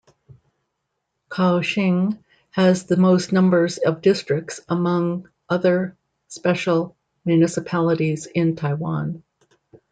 Kaohsiung 1.29 2.17
has 2.49 2.85
the 2.87 2.97
most 2.97 3.31
numbers 3.31 3.77
of 3.77 4.01
districts 4.01 4.59
among 4.67 5.29
other 5.47 5.95
special 6.27 6.95
municipalities 7.23 8.25
in 8.25 8.55
Taiwan. 8.55 9.21